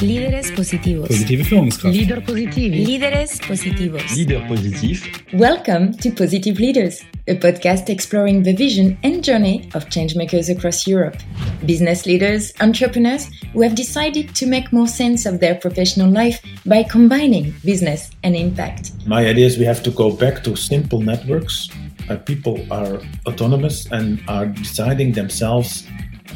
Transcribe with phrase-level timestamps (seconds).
[0.00, 1.08] Líderes positivos.
[1.08, 1.96] Positive Führungskraft.
[1.96, 2.84] Leader positivi.
[2.84, 4.16] Líderes positivos.
[4.16, 5.10] Leader positif.
[5.32, 11.16] Welcome to Positive Leaders, a podcast exploring the vision and journey of changemakers across Europe.
[11.64, 16.82] Business leaders, entrepreneurs who have decided to make more sense of their professional life by
[16.82, 18.92] combining business and impact.
[19.06, 21.70] My idea is we have to go back to simple networks
[22.06, 25.86] where people are autonomous and are deciding themselves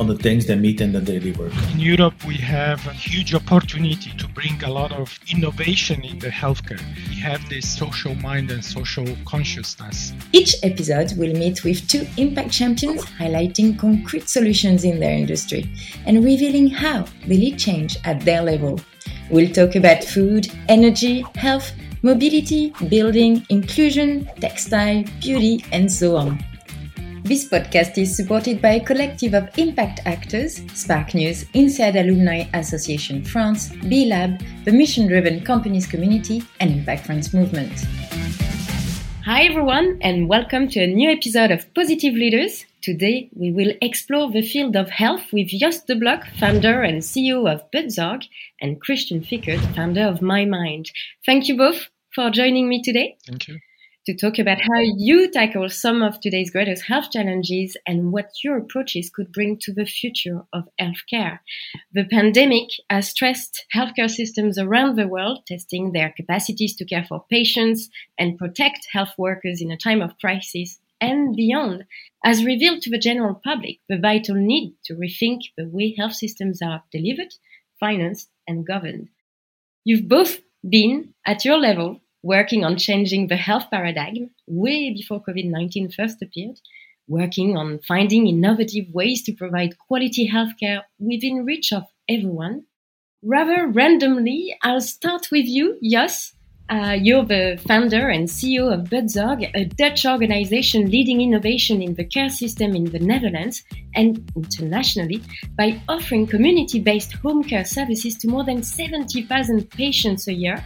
[0.01, 1.53] on the things they meet in their daily work.
[1.73, 6.29] In Europe, we have a huge opportunity to bring a lot of innovation in the
[6.29, 6.81] healthcare.
[7.11, 10.15] We have this social mind and social consciousness.
[10.33, 15.71] Each episode will meet with two impact champions highlighting concrete solutions in their industry
[16.07, 18.81] and revealing how they lead change at their level.
[19.31, 26.43] We'll talk about food, energy, health, mobility, building, inclusion, textile, beauty, and so on.
[27.23, 33.25] This podcast is supported by a collective of impact actors Spark News, INSEAD Alumni Association
[33.25, 37.73] France, B Lab, the mission driven companies community, and Impact France Movement.
[39.25, 42.65] Hi, everyone, and welcome to a new episode of Positive Leaders.
[42.81, 47.53] Today, we will explore the field of health with Jos de Blok, founder and CEO
[47.53, 48.25] of Buurtzorg,
[48.61, 50.91] and Christian Fikert, founder of My Mind.
[51.27, 53.61] Thank you both for joining me today Thank you.
[54.11, 58.57] To talk about how you tackle some of today's greatest health challenges and what your
[58.57, 61.39] approaches could bring to the future of healthcare.
[61.93, 67.25] The pandemic has stressed healthcare systems around the world, testing their capacities to care for
[67.31, 67.89] patients
[68.19, 71.85] and protect health workers in a time of crisis and beyond,
[72.25, 76.61] has revealed to the general public the vital need to rethink the way health systems
[76.61, 77.33] are delivered,
[77.79, 79.09] financed, and governed.
[79.85, 85.51] You've both been at your level working on changing the health paradigm way before COVID
[85.51, 86.59] 19 first appeared,
[87.09, 92.65] working on finding innovative ways to provide quality healthcare within reach of everyone.
[93.23, 96.35] Rather randomly, I'll start with you, Jos.
[96.71, 102.05] Uh, you're the founder and CEO of Buurtzorg, a Dutch organization leading innovation in the
[102.05, 103.65] care system in the Netherlands
[103.97, 105.21] and internationally
[105.57, 110.65] by offering community based home care services to more than 70,000 patients a year.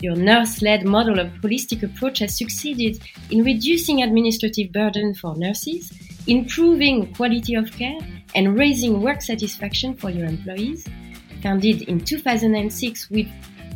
[0.00, 5.90] Your nurse led model of holistic approach has succeeded in reducing administrative burden for nurses,
[6.26, 7.98] improving quality of care,
[8.34, 10.86] and raising work satisfaction for your employees.
[11.42, 13.26] Founded in 2006 with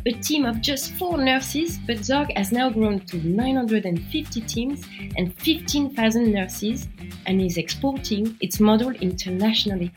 [0.05, 4.83] a team of just four nurses, Buurtzorg has now grown to 950 teams
[5.17, 6.87] and 15,000 nurses
[7.25, 9.91] and is exporting its model internationally.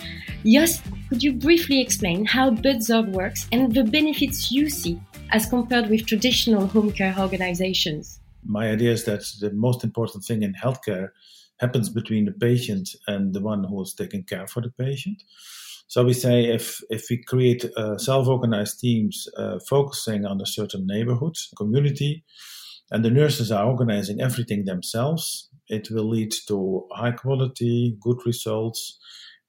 [0.45, 5.89] Jos, could you briefly explain how Buurtzorg works and the benefits you see as compared
[5.89, 8.21] with traditional home care organizations?
[8.45, 11.09] My idea is that the most important thing in healthcare
[11.61, 15.23] happens between the patient and the one who is taking care for the patient.
[15.87, 20.87] So we say if if we create uh, self-organized teams uh, focusing on a certain
[20.87, 22.25] neighborhood community,
[22.91, 28.99] and the nurses are organizing everything themselves, it will lead to high quality, good results,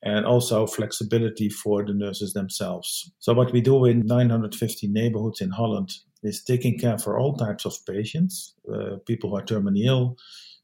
[0.06, 3.12] and also flexibility for the nurses themselves.
[3.20, 5.92] So what we do in 950 neighborhoods in Holland
[6.24, 10.16] is taking care for all types of patients, uh, people who are terminally ill,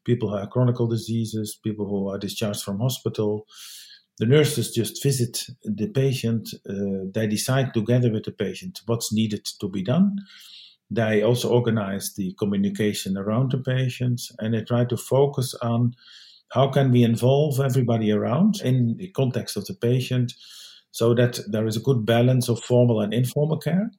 [0.06, 3.46] people who have chronic diseases, people who are discharged from hospital
[4.22, 6.50] the nurses just visit the patient.
[6.70, 10.18] Uh, they decide together with the patient what's needed to be done.
[10.92, 15.96] They also organize the communication around the patients and they try to focus on
[16.52, 20.34] how can we involve everybody around in the context of the patient
[20.92, 23.92] so that there is a good balance of formal and informal care.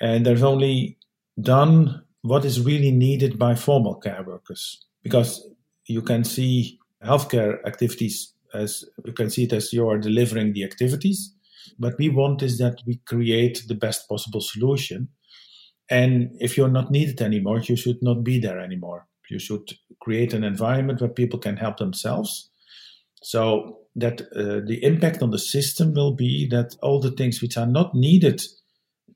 [0.00, 0.98] And there's only
[1.40, 5.46] done what is really needed by formal care workers because
[5.86, 10.64] you can see healthcare activities as you can see it as you are delivering the
[10.64, 11.34] activities.
[11.78, 15.08] What we want is that we create the best possible solution.
[15.90, 19.08] And if you're not needed anymore, you should not be there anymore.
[19.34, 19.68] You should
[20.00, 22.50] create an environment where people can help themselves.
[23.22, 27.56] So that uh, the impact on the system will be that all the things which
[27.56, 28.42] are not needed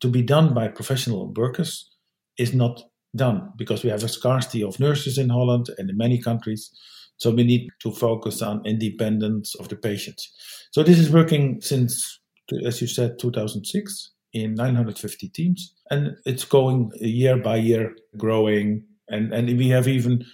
[0.01, 1.91] to be done by professional workers
[2.39, 2.83] is not
[3.17, 6.71] done because we have a scarcity of nurses in Holland and in many countries.
[7.17, 10.31] So we need to focus on independence of the patients.
[10.71, 12.21] So this is working since,
[12.65, 19.33] as you said, 2006 in 950 teams, and it's going year by year, growing, and
[19.33, 20.25] and we have even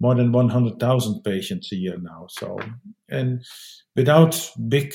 [0.00, 2.26] more than 100,000 patients a year now.
[2.28, 2.58] So
[3.08, 3.44] and
[3.96, 4.94] without big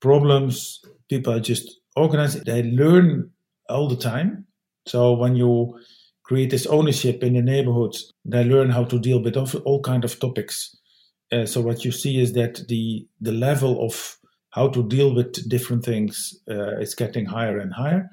[0.00, 2.44] problems, people are just organized.
[2.44, 3.30] They learn
[3.68, 4.46] all the time.
[4.86, 5.78] So when you
[6.30, 8.12] create this ownership in the neighborhoods.
[8.24, 10.76] They learn how to deal with all kind of topics.
[11.32, 14.16] Uh, so what you see is that the the level of
[14.50, 18.08] how to deal with different things uh, is getting higher and higher.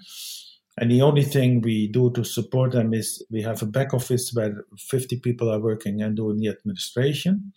[0.77, 4.31] And the only thing we do to support them is we have a back office
[4.33, 7.51] where 50 people are working and doing the administration.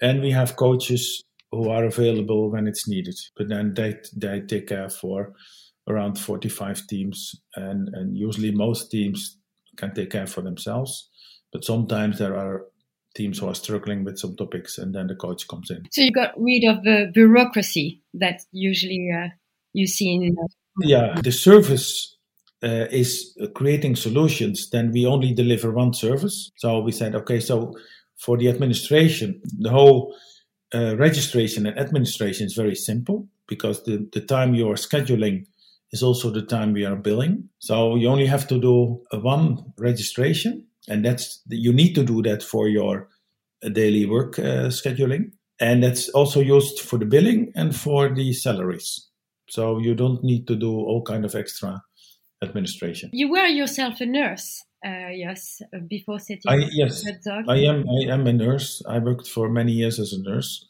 [0.00, 1.22] And we have coaches
[1.52, 3.16] who are available when it's needed.
[3.36, 5.34] But then they, they take care for
[5.86, 7.34] around 45 teams.
[7.54, 9.38] And, and usually most teams
[9.76, 11.10] can take care for themselves.
[11.52, 12.64] But sometimes there are
[13.14, 15.82] teams who are struggling with some topics and then the coach comes in.
[15.90, 19.28] So you got rid of the bureaucracy that usually uh,
[19.74, 20.36] you see in.
[20.82, 22.15] Yeah, the service
[22.62, 26.50] uh, is creating solutions, then we only deliver one service.
[26.56, 27.74] So we said, okay, so
[28.16, 30.14] for the administration, the whole
[30.74, 35.46] uh, registration and administration is very simple because the, the time you are scheduling
[35.92, 37.48] is also the time we are billing.
[37.58, 42.42] So you only have to do one registration, and that's you need to do that
[42.42, 43.08] for your
[43.72, 45.30] daily work uh, scheduling,
[45.60, 49.08] and that's also used for the billing and for the salaries.
[49.48, 51.80] So you don't need to do all kind of extra
[52.42, 53.10] administration.
[53.12, 57.04] You were yourself a nurse, uh, yes, uh, before setting I, yes,
[57.48, 57.84] I am.
[57.88, 58.82] I am a nurse.
[58.88, 60.68] I worked for many years as a nurse,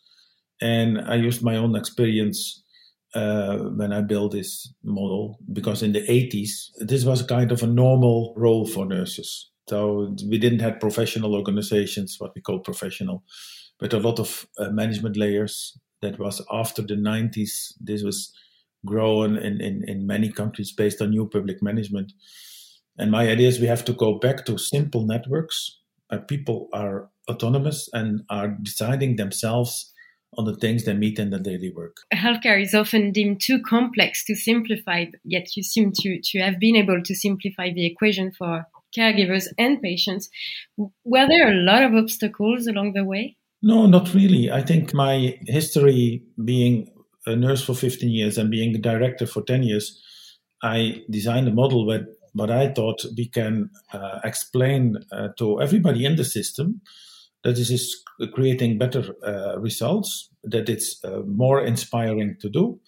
[0.60, 2.62] and I used my own experience
[3.14, 7.66] uh, when I built this model because in the 80s this was kind of a
[7.66, 9.50] normal role for nurses.
[9.68, 13.24] So we didn't have professional organizations, what we call professional,
[13.80, 15.78] but a lot of uh, management layers.
[16.02, 17.72] That was after the 90s.
[17.80, 18.30] This was
[18.86, 22.12] grown in, in, in many countries based on new public management.
[22.98, 27.10] And my idea is we have to go back to simple networks where people are
[27.28, 29.92] autonomous and are deciding themselves
[30.38, 31.96] on the things they meet in their daily work.
[32.12, 36.76] Healthcare is often deemed too complex to simplify, yet you seem to, to have been
[36.76, 38.66] able to simplify the equation for
[38.96, 40.28] caregivers and patients.
[40.76, 43.36] Were there a lot of obstacles along the way?
[43.62, 44.50] No, not really.
[44.50, 46.90] I think my history being
[47.26, 50.00] a nurse for 15 years and being a director for 10 years,
[50.62, 56.04] I designed a model where what I thought we can uh, explain uh, to everybody
[56.04, 56.82] in the system
[57.44, 57.96] that this is
[58.34, 62.80] creating better uh, results, that it's uh, more inspiring to do,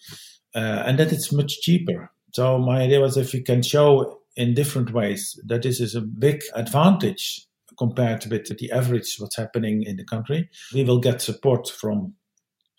[0.55, 2.11] uh, and that it's much cheaper.
[2.35, 6.01] So my idea was if we can show in different ways that this is a
[6.01, 7.47] big advantage
[7.79, 12.15] compared with the average what's happening in the country, we will get support from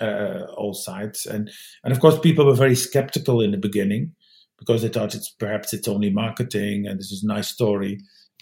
[0.02, 1.26] uh, all sides.
[1.26, 1.50] And
[1.84, 4.14] and of course, people were very skeptical in the beginning
[4.58, 8.00] because they thought it's perhaps it's only marketing and this is a nice story,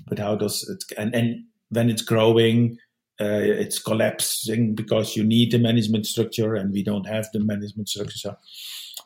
[0.07, 0.83] but how does it?
[0.97, 2.77] And and when it's growing,
[3.19, 7.89] uh, it's collapsing because you need the management structure and we don't have the management
[7.89, 8.17] structure.
[8.17, 8.37] So,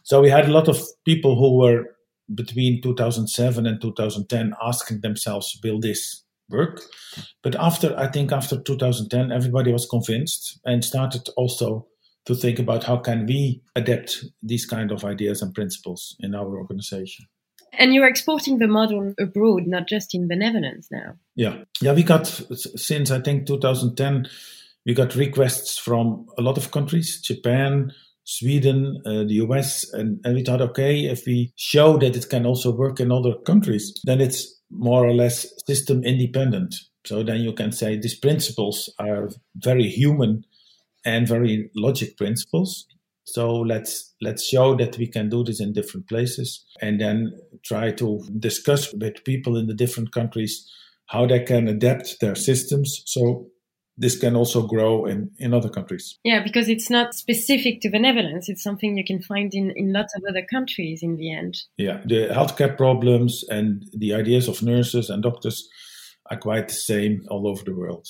[0.03, 1.86] so we had a lot of people who were
[2.33, 6.81] between 2007 and 2010 asking themselves, will this work?
[7.42, 11.88] But after, I think after 2010, everybody was convinced and started also
[12.25, 16.57] to think about how can we adapt these kind of ideas and principles in our
[16.57, 17.25] organization.
[17.73, 21.15] And you're exporting the model abroad, not just in the Netherlands now.
[21.35, 21.94] Yeah, yeah.
[21.94, 24.27] We got since I think 2010,
[24.85, 27.94] we got requests from a lot of countries: Japan,
[28.25, 32.45] Sweden, uh, the US, and, and we thought, okay, if we show that it can
[32.45, 36.75] also work in other countries, then it's more or less system independent.
[37.06, 40.45] So then you can say these principles are very human
[41.06, 42.86] and very logic principles.
[43.24, 47.31] So let's let's show that we can do this in different places, and then
[47.63, 50.70] try to discuss with people in the different countries
[51.08, 53.03] how they can adapt their systems.
[53.05, 53.48] So
[53.98, 56.17] this can also grow in, in other countries.
[56.24, 58.50] Yeah, because it's not specific to the Netherlands.
[58.50, 61.58] It's something you can find in, in lots of other countries in the end.
[61.77, 65.67] Yeah, the healthcare problems and the ideas of nurses and doctors
[66.31, 68.08] are quite the same all over the world.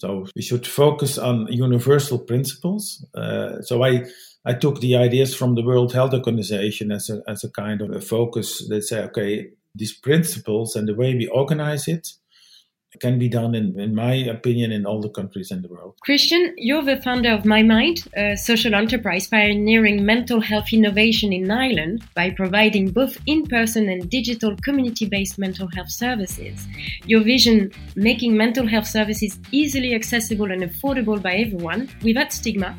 [0.00, 3.04] So we should focus on universal principles.
[3.14, 4.06] Uh, so I
[4.44, 7.90] I took the ideas from the World Health Organization as a as a kind of
[7.90, 12.08] a focus that say, okay, these principles and the way we organize it
[12.98, 15.94] can be done, in, in my opinion, in all the countries in the world.
[16.00, 21.50] Christian, you're the founder of My Mind, a social enterprise pioneering mental health innovation in
[21.50, 26.66] Ireland by providing both in person and digital community based mental health services.
[27.06, 32.76] Your vision, making mental health services easily accessible and affordable by everyone without stigma,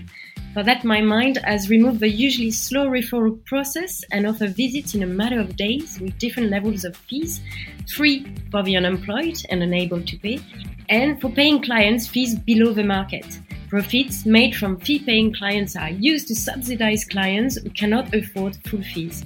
[0.53, 5.03] for that, my mind has removed the usually slow referral process and offer visits in
[5.03, 7.41] a matter of days with different levels of fees,
[7.95, 10.39] free for the unemployed and unable to pay,
[10.89, 13.39] and for paying clients fees below the market.
[13.69, 18.83] Profits made from fee paying clients are used to subsidize clients who cannot afford full
[18.83, 19.23] fees.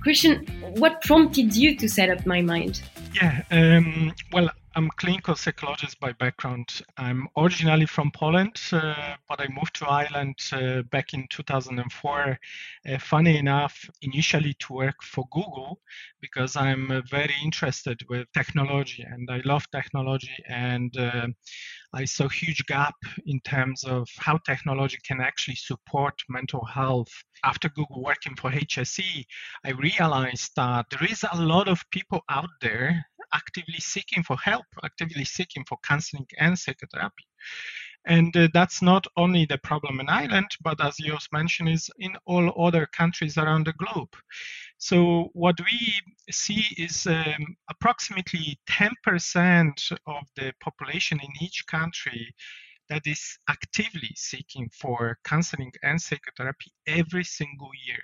[0.00, 2.80] Christian, what prompted you to set up My Mind?
[3.14, 6.80] Yeah, um, well, I'm clinical psychologist by background.
[6.96, 12.38] I'm originally from Poland, uh, but I moved to Ireland uh, back in 2004.
[12.88, 15.78] Uh, funny enough, initially to work for Google
[16.22, 21.26] because I'm uh, very interested with technology and I love technology and uh,
[21.94, 22.94] I saw huge gap
[23.26, 27.12] in terms of how technology can actually support mental health.
[27.44, 29.26] After Google working for HSE,
[29.66, 34.66] I realized that there is a lot of people out there actively seeking for help,
[34.84, 37.24] actively seeking for counseling and psychotherapy.
[38.04, 42.16] And uh, that's not only the problem in Ireland, but as Jos mentioned, is in
[42.26, 44.12] all other countries around the globe.
[44.78, 52.34] So what we see is um, approximately 10% of the population in each country
[52.88, 58.02] that is actively seeking for counseling and psychotherapy every single year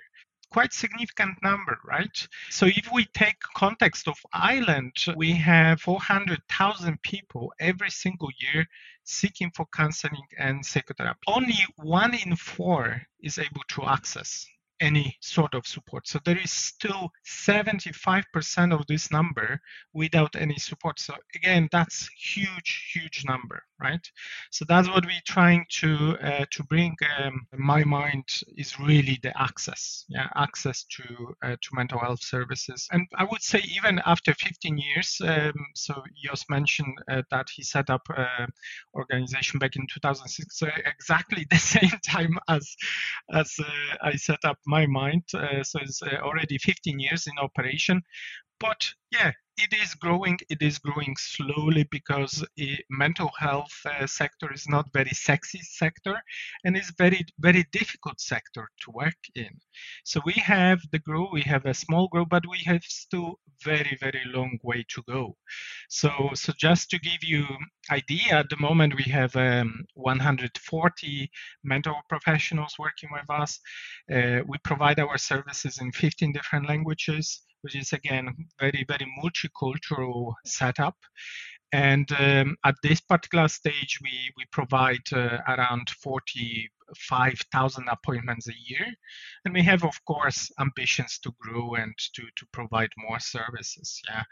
[0.51, 2.27] quite significant number, right?
[2.49, 8.65] So if we take context of Ireland, we have 400,000 people every single year
[9.03, 11.19] seeking for counseling and psychotherapy.
[11.27, 14.45] Only one in four is able to access
[14.79, 16.07] any sort of support.
[16.07, 19.59] So there is still 75% of this number
[19.93, 20.99] without any support.
[20.99, 24.05] So again, that's huge, huge number, right?
[24.51, 26.95] So that's what we're trying to uh, to bring.
[27.19, 28.25] Um, my mind
[28.57, 31.03] is really the access, yeah, access to
[31.43, 32.87] uh, to mental health services.
[32.91, 37.63] And I would say even after 15 years, um, so Jos mentioned uh, that he
[37.63, 38.49] set up an
[38.95, 42.75] organization back in 2006, so exactly the same time as
[43.33, 45.23] as uh, I set up my mind.
[45.33, 48.01] Uh, so it's uh, already 15 years in operation.
[48.59, 50.37] But yeah, it is growing.
[50.49, 52.45] It is growing slowly because
[52.89, 56.15] mental health uh, sector is not very sexy sector,
[56.63, 59.49] and is very very difficult sector to work in.
[60.03, 61.29] So we have the grow.
[61.31, 65.35] We have a small grow, but we have still very very long way to go.
[65.89, 67.45] So so just to give you
[67.91, 71.31] idea, at the moment we have um, 140
[71.63, 73.59] mental professionals working with us.
[74.13, 80.33] Uh, we provide our services in 15 different languages which is again very very multicultural
[80.45, 80.95] setup.
[81.71, 88.87] And um, at this particular stage we we provide uh, around 45,000 appointments a year.
[89.45, 94.23] And we have of course ambitions to grow and to to provide more services yeah.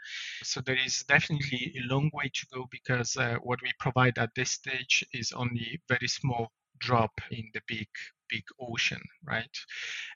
[0.42, 4.34] So there is definitely a long way to go because uh, what we provide at
[4.34, 7.88] this stage is only very small drop in the big
[8.28, 9.56] big ocean, right?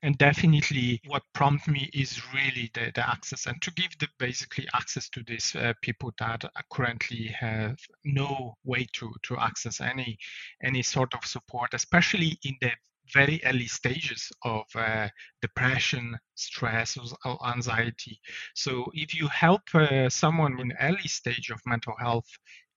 [0.02, 4.66] And definitely what prompted me is really the, the access and to give the basically
[4.74, 10.18] access to these uh, people that currently have no way to, to access any
[10.64, 12.70] any sort of support, especially in the
[13.12, 15.08] very early stages of uh,
[15.40, 18.20] depression, stress, or anxiety.
[18.54, 22.28] So if you help uh, someone in early stage of mental health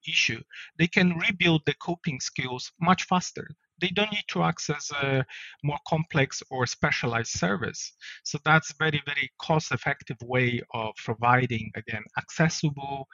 [0.08, 0.42] issue,
[0.77, 3.48] they can rebuild the coping skills much faster
[3.79, 5.25] they don't need to access a
[5.63, 7.94] more complex or specialized service.
[8.24, 13.08] So that's very, very cost-effective way of providing, again, accessible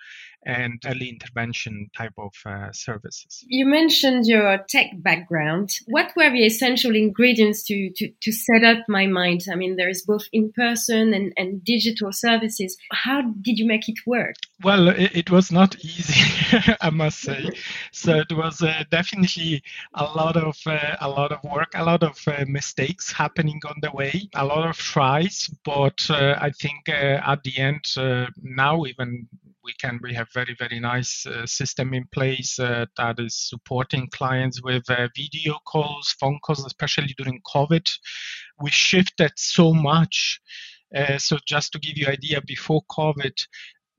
[0.46, 3.44] and early intervention type of uh, services.
[3.48, 5.70] You mentioned your tech background.
[5.88, 9.42] What were the essential ingredients to, to, to set up my mind?
[9.52, 12.78] I mean, there is both in-person and, and digital services.
[12.92, 14.36] How did you make it work?
[14.64, 16.22] Well, it, it was not easy,
[16.82, 17.50] I must say.
[17.92, 19.64] So it was uh, definitely
[19.96, 23.76] a lot of uh, a lot of work, a lot of uh, mistakes happening on
[23.82, 25.50] the way, a lot of tries.
[25.64, 29.28] But uh, I think uh, at the end, uh, now even
[29.64, 34.08] we can we have very very nice uh, system in place uh, that is supporting
[34.10, 37.88] clients with uh, video calls phone calls especially during covid
[38.60, 40.42] we shifted so much
[41.20, 43.34] so just to give you idea before covid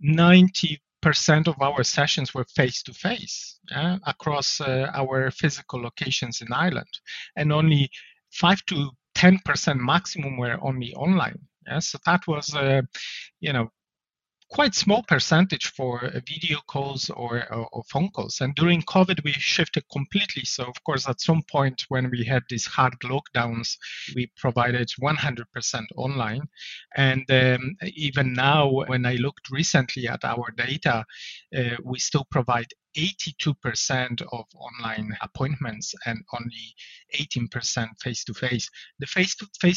[0.02, 3.58] 90 percent of our sessions were face to face
[4.06, 7.00] across uh, our physical locations in Ireland,
[7.36, 7.90] and only
[8.30, 11.38] five to ten percent maximum were only online.
[11.66, 12.82] Yeah, so that was, uh,
[13.40, 13.68] you know,
[14.52, 18.42] quite small percentage for uh, video calls or, or, or, phone calls.
[18.42, 20.44] And during COVID, we shifted completely.
[20.44, 23.78] So, of course, at some point when we had these hard lockdowns,
[24.14, 26.42] we provided 100% online.
[26.96, 31.06] And um, even now, when I looked recently at our data,
[31.56, 36.74] uh, we still provide 82% of online appointments and only
[37.18, 38.68] 18% face to face.
[38.98, 39.34] The face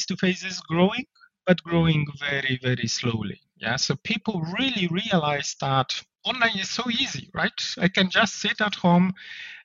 [0.07, 1.05] to face is growing,
[1.47, 3.39] but growing very, very slowly.
[3.57, 5.93] Yeah, so people really realize that
[6.25, 7.75] online is so easy, right?
[7.77, 9.13] I can just sit at home,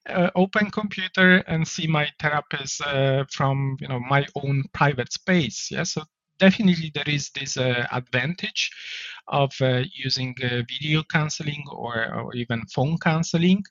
[0.09, 5.71] uh, open computer, and see my therapist uh, from you know my own private space.
[5.71, 6.03] Yeah, so
[6.39, 8.71] definitely there is this uh, advantage.
[9.31, 13.63] Of uh, using uh, video counseling or, or, even phone counseling.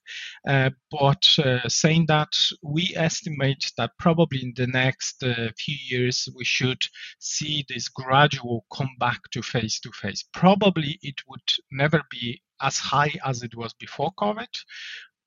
[0.48, 1.24] Uh, but
[1.68, 5.24] saying that, we estimate that probably in the next
[5.58, 6.82] few years we should
[7.20, 10.24] see this gradual come back to face to face.
[10.34, 14.48] Probably it would never be as high as it was before COVID,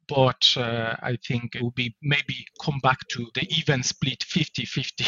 [0.08, 4.64] but uh, I think it will be maybe come back to the even split 50
[4.64, 5.04] 50.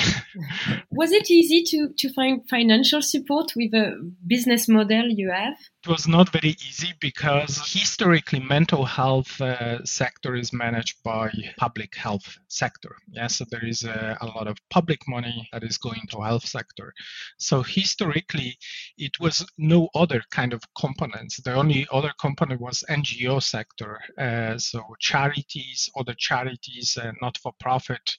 [0.90, 5.56] was it easy to, to find financial support with a business model you have?
[5.84, 11.94] It was not very easy because historically mental health uh, sector is managed by public
[11.94, 12.96] health sector.
[13.10, 16.46] Yeah, so there is a, a lot of public money that is going to health
[16.46, 16.94] sector.
[17.36, 18.56] So historically,
[18.96, 21.42] it was no other kind of components.
[21.42, 24.00] The only other component was NGO sector.
[24.18, 28.16] Uh, so charities, other charities, uh, not-for-profit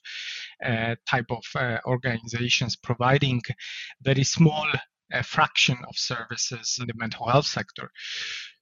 [0.64, 3.42] uh, type of uh, organizations providing
[4.02, 4.68] very small
[5.12, 7.90] a fraction of services in the mental health sector.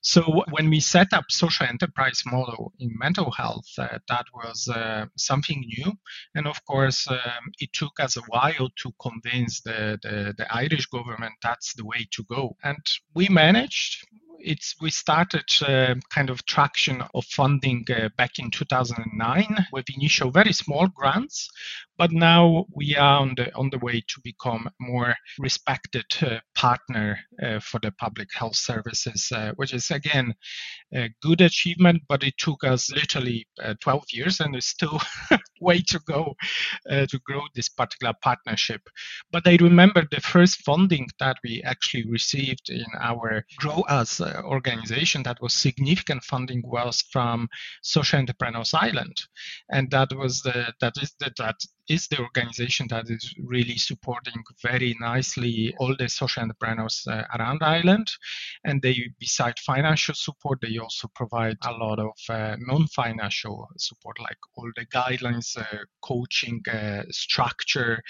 [0.00, 5.06] So when we set up social enterprise model in mental health, uh, that was uh,
[5.16, 5.92] something new,
[6.34, 10.86] and of course um, it took us a while to convince the, the, the Irish
[10.86, 12.84] government that's the way to go, and
[13.14, 14.06] we managed
[14.44, 20.30] it's we started uh, kind of traction of funding uh, back in 2009 with initial
[20.30, 21.50] very small grants
[21.96, 27.18] but now we are on the on the way to become more respected uh, partner
[27.42, 30.34] uh, for the public health services uh, which is again
[30.94, 35.00] a good achievement but it took us literally uh, 12 years and there's still
[35.60, 36.34] way to go
[36.90, 38.80] to grow this particular partnership.
[39.32, 44.04] But i remember the first funding that we actually received in our grow uh,
[44.42, 47.48] organization that was significant funding was from
[47.82, 49.16] social entrepreneurs Ireland,
[49.70, 51.56] and that was the that is the, that
[51.88, 57.62] is the organization that is really supporting very nicely all the social entrepreneurs uh, around
[57.62, 58.08] Ireland.
[58.64, 64.38] And they, beside financial support, they also provide a lot of uh, non-financial support, like
[64.56, 68.02] all the guidelines, uh, coaching, uh, structure.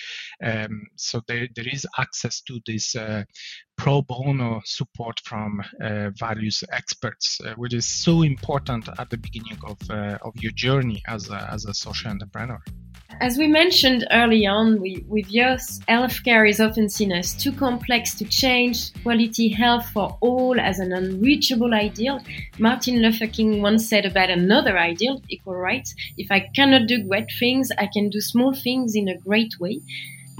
[0.42, 3.24] Um, so there, there is access to this uh,
[3.76, 9.58] pro bono support from uh, various experts, uh, which is so important at the beginning
[9.66, 12.62] of, uh, of your journey as a, as a social entrepreneur.
[13.20, 18.14] As we mentioned early on, we, with years, healthcare is often seen as too complex
[18.16, 22.20] to change, quality health for all as an unreachable ideal.
[22.58, 27.30] Martin Luther King once said about another ideal, equal rights, if I cannot do great
[27.38, 29.80] things, I can do small things in a great way.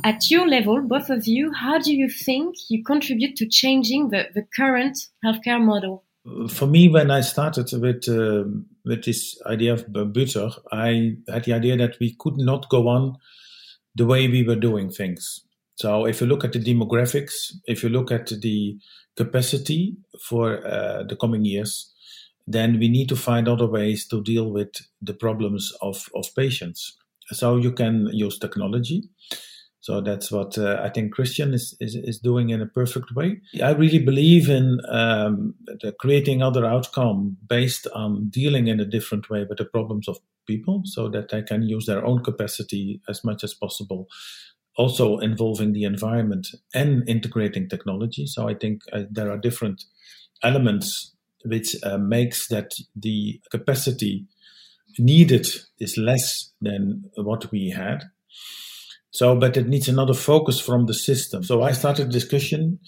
[0.02, 4.28] At your level, both of you, how do you think you contribute to changing the,
[4.34, 6.04] the current healthcare model?
[6.48, 8.44] For me, when I started with uh,
[8.84, 13.16] with this idea of Buurtzorg, I had the idea that we could not go on
[13.94, 15.40] the way we were doing things.
[15.76, 17.32] So if you look at the demographics,
[17.66, 18.78] if you look at the
[19.16, 19.96] capacity
[20.28, 21.92] for uh, the coming years,
[22.46, 26.96] then we need to find other ways to deal with the problems of, of patients.
[27.32, 29.02] So you can use technology.
[29.84, 33.42] So that's what uh, I think Christian is, is, is doing in a perfect way.
[33.62, 35.52] I really believe in um,
[35.98, 40.16] creating other outcome based on dealing in a different way with the problems of
[40.46, 44.08] people so that they can use their own capacity as much as possible.
[44.78, 48.24] Also involving the environment and integrating technology.
[48.24, 49.84] So I think uh, there are different
[50.42, 54.24] elements which uh, makes that the capacity
[54.98, 55.46] needed
[55.78, 58.04] is less than what we had
[59.14, 61.44] so, but it needs another focus from the system.
[61.44, 62.80] So I started a discussion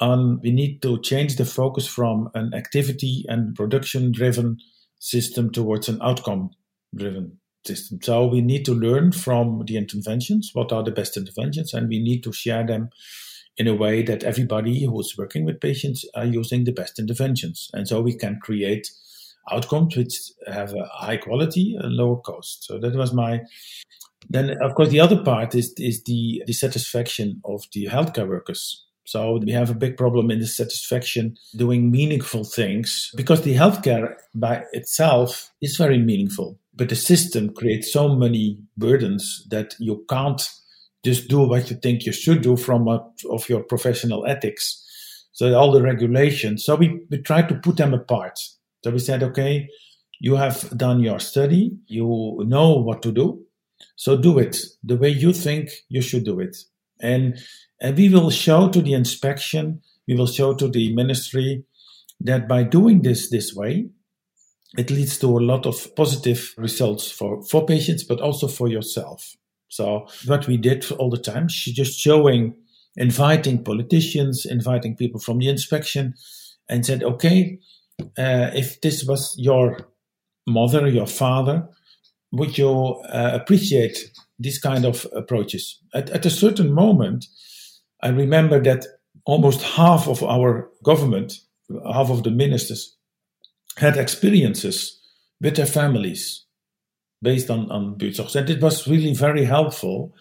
[0.00, 4.58] on we need to change the focus from an activity and production driven
[4.98, 6.50] system towards an outcome
[6.96, 8.00] driven system.
[8.02, 12.02] So we need to learn from the interventions, what are the best interventions, and we
[12.02, 12.90] need to share them
[13.56, 17.70] in a way that everybody who's working with patients are using the best interventions.
[17.72, 18.88] And so we can create
[19.52, 20.14] outcomes which
[20.48, 22.64] have a high quality and lower cost.
[22.64, 23.42] So that was my
[24.28, 28.86] then, of course, the other part is is the dissatisfaction of the healthcare workers.
[29.04, 34.14] So we have a big problem in the satisfaction doing meaningful things because the healthcare
[34.34, 40.48] by itself is very meaningful, but the system creates so many burdens that you can't
[41.04, 44.80] just do what you think you should do from a, of your professional ethics.
[45.32, 46.64] So all the regulations.
[46.64, 48.38] So we, we try to put them apart.
[48.84, 49.68] So we said, okay,
[50.20, 53.44] you have done your study, you know what to do,
[53.96, 56.56] so do it the way you think you should do it.
[57.00, 57.38] And,
[57.80, 61.64] and we will show to the inspection, we will show to the ministry
[62.20, 63.88] that by doing this this way,
[64.78, 69.34] it leads to a lot of positive results for, for patients, but also for yourself.
[69.68, 72.54] So what we did all the time, she just showing,
[72.96, 76.14] inviting politicians, inviting people from the inspection,
[76.68, 77.58] and said, okay,
[78.00, 79.88] uh, if this was your
[80.46, 81.68] mother, your father,
[82.32, 85.80] would you uh, appreciate these kind of approaches?
[85.94, 87.26] At, at a certain moment,
[88.02, 88.86] I remember that
[89.24, 91.34] almost half of our government,
[91.92, 92.96] half of the ministers,
[93.76, 95.00] had experiences
[95.40, 96.44] with their families
[97.22, 98.34] based on, on buurtzorg.
[98.34, 100.14] And it was really very helpful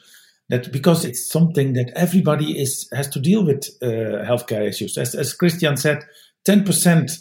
[0.50, 4.98] that because it's something that everybody is has to deal with uh, healthcare issues.
[4.98, 6.04] As, as Christian said,
[6.48, 7.20] 10%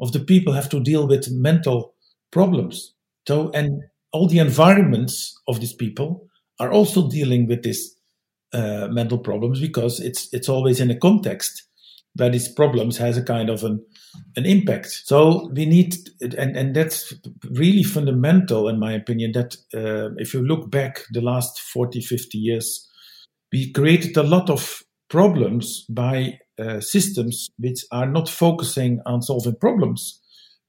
[0.00, 1.94] of the people have to deal with mental
[2.30, 2.94] problems.
[3.26, 3.82] So, and
[4.18, 6.26] all the environments of these people
[6.58, 7.94] are also dealing with these
[8.52, 11.62] uh, mental problems because it's it's always in a context
[12.16, 13.80] where these problems has a kind of an
[14.34, 14.86] an impact.
[15.04, 17.14] So we need, and and that's
[17.50, 19.32] really fundamental in my opinion.
[19.32, 22.88] That uh, if you look back the last 40, 50 years,
[23.52, 29.54] we created a lot of problems by uh, systems which are not focusing on solving
[29.60, 30.20] problems,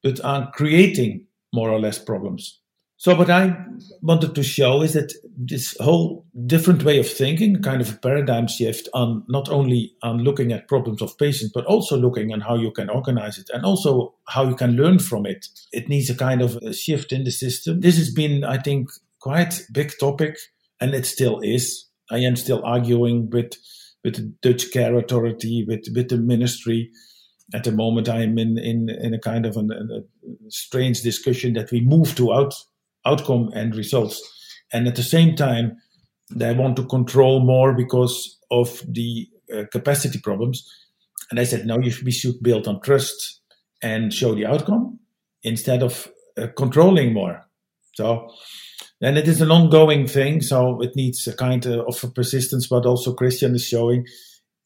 [0.03, 2.59] but on creating more or less problems.
[2.99, 3.55] So what I
[4.01, 8.47] wanted to show is that this whole different way of thinking, kind of a paradigm
[8.47, 12.55] shift on not only on looking at problems of patients, but also looking on how
[12.55, 15.47] you can organize it and also how you can learn from it.
[15.71, 17.79] It needs a kind of a shift in the system.
[17.79, 18.89] This has been, I think,
[19.21, 20.37] quite big topic,
[20.81, 21.85] and it still is.
[22.11, 23.53] I am still arguing with
[24.03, 26.91] with the Dutch Care Authority, with with the ministry.
[27.53, 30.01] At the moment, I am in in, in a kind of an, a
[30.49, 32.53] strange discussion that we move to out
[33.05, 34.21] outcome and results,
[34.73, 35.77] and at the same time,
[36.33, 40.67] they want to control more because of the uh, capacity problems.
[41.31, 43.41] And I said, no, you should, we should build on trust
[43.81, 44.99] and show the outcome
[45.43, 46.07] instead of
[46.37, 47.47] uh, controlling more.
[47.93, 48.29] So
[49.01, 52.67] and it is an ongoing thing, so it needs a kind of a persistence.
[52.67, 54.05] But also, Christian is showing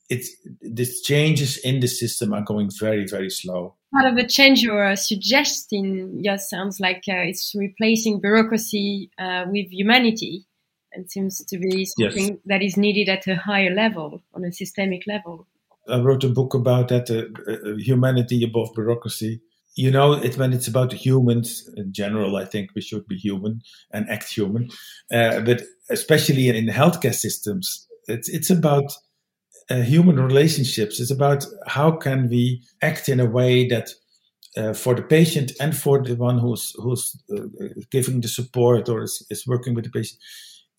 [0.09, 0.29] it's
[0.61, 3.75] the changes in the system are going very, very slow.
[3.93, 9.71] Part of the change you're suggesting, yes, sounds like uh, it's replacing bureaucracy uh, with
[9.71, 10.45] humanity,
[10.91, 12.37] and seems to be something yes.
[12.45, 15.47] that is needed at a higher level, on a systemic level.
[15.87, 19.41] I wrote a book about that, uh, uh humanity above bureaucracy
[19.75, 23.61] you know, it, when it's about humans in general, I think we should be human
[23.91, 24.69] and act human.
[25.11, 28.91] Uh, but especially in healthcare systems, it's it's about
[29.69, 30.99] uh, human relationships.
[30.99, 33.89] It's about how can we act in a way that
[34.55, 37.43] uh, for the patient and for the one who's who's uh,
[37.91, 40.19] giving the support or is, is working with the patient.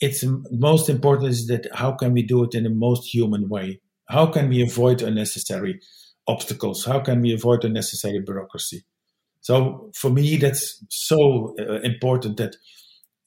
[0.00, 3.80] It's most important is that how can we do it in the most human way?
[4.08, 5.80] How can we avoid unnecessary
[6.26, 6.84] obstacles?
[6.84, 8.84] How can we avoid unnecessary bureaucracy?
[9.40, 12.56] So for me, that's so uh, important that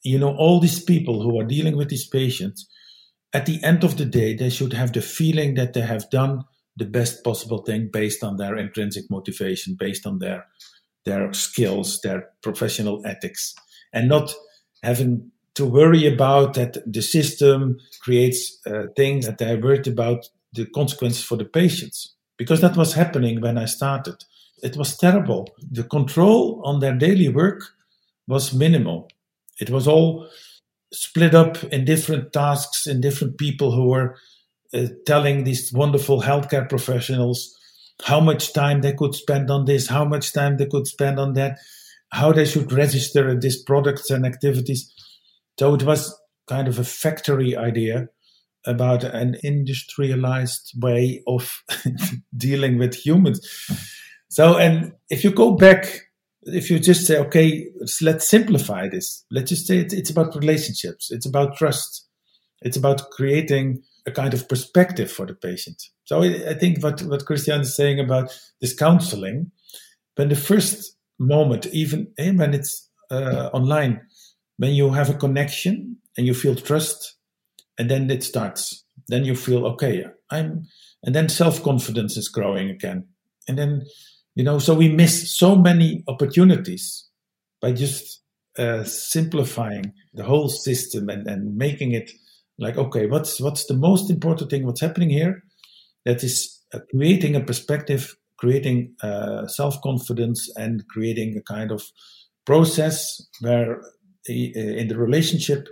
[0.02, 2.68] you know all these people who are dealing with these patients.
[3.32, 6.44] At the end of the day, they should have the feeling that they have done
[6.76, 10.46] the best possible thing based on their intrinsic motivation, based on their
[11.04, 13.54] their skills, their professional ethics,
[13.92, 14.34] and not
[14.82, 20.66] having to worry about that the system creates uh, things that they're worried about the
[20.66, 24.24] consequences for the patients because that was happening when I started.
[24.62, 25.48] It was terrible.
[25.70, 27.62] The control on their daily work
[28.26, 29.08] was minimal.
[29.60, 30.28] It was all
[30.92, 34.16] split up in different tasks in different people who were
[34.74, 37.54] uh, telling these wonderful healthcare professionals
[38.04, 41.32] how much time they could spend on this, how much time they could spend on
[41.34, 41.58] that,
[42.12, 44.92] how they should register these products and activities.
[45.58, 46.16] So it was
[46.48, 48.08] kind of a factory idea
[48.66, 51.62] about an industrialized way of
[52.36, 53.40] dealing with humans.
[54.28, 56.07] So, and if you go back,
[56.54, 57.68] if you just say, okay,
[58.00, 59.24] let's simplify this.
[59.30, 61.10] Let's just say it's about relationships.
[61.10, 62.06] It's about trust.
[62.62, 65.82] It's about creating a kind of perspective for the patient.
[66.04, 69.50] So I think what, what Christian is saying about this counseling,
[70.16, 74.00] when the first moment, even eh, when it's uh, online,
[74.56, 77.16] when you have a connection and you feel trust,
[77.78, 78.84] and then it starts.
[79.06, 80.04] Then you feel okay.
[80.30, 80.66] I'm,
[81.04, 83.06] and then self confidence is growing again,
[83.46, 83.86] and then
[84.38, 87.08] you know, so we miss so many opportunities
[87.60, 88.22] by just
[88.56, 92.12] uh, simplifying the whole system and, and making it
[92.56, 94.64] like, okay, what's what's the most important thing?
[94.64, 95.42] What's happening here?
[96.04, 101.82] That is uh, creating a perspective, creating uh, self confidence, and creating a kind of
[102.46, 105.66] process where uh, in the relationship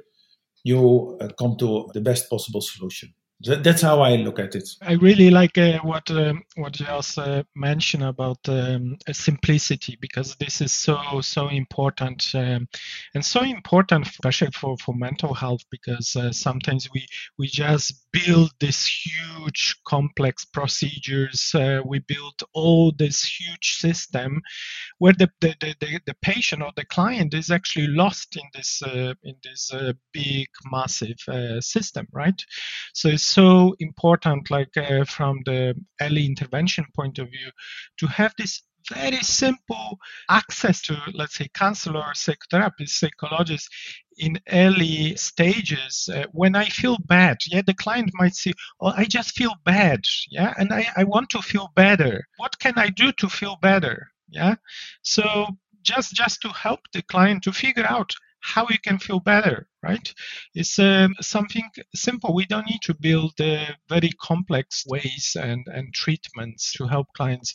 [0.64, 3.14] you uh, come to the best possible solution.
[3.40, 4.68] That's how I look at it.
[4.80, 10.62] I really like uh, what um, what you also mentioned about um, simplicity because this
[10.62, 12.66] is so so important um,
[13.14, 17.06] and so important, especially for, for mental health, because uh, sometimes we
[17.38, 21.54] we just build this huge complex procedures.
[21.54, 24.40] Uh, we build all this huge system
[24.98, 29.12] where the the, the, the, patient or the client is actually lost in this uh,
[29.24, 32.42] in this uh, big massive uh, system, right?
[32.94, 37.50] So so important, like uh, from the early intervention point of view,
[37.98, 38.62] to have this
[38.92, 43.68] very simple access to, let's say, counselor, psychotherapist, psychologist
[44.18, 47.38] in early stages uh, when I feel bad.
[47.48, 50.00] Yeah, the client might say, Oh, I just feel bad.
[50.30, 52.24] Yeah, and I, I want to feel better.
[52.36, 54.08] What can I do to feel better?
[54.28, 54.56] Yeah,
[55.02, 55.46] so
[55.82, 58.12] just just to help the client to figure out
[58.46, 60.14] how you can feel better, right?
[60.54, 62.32] It's um, something simple.
[62.32, 67.54] We don't need to build uh, very complex ways and, and treatments to help clients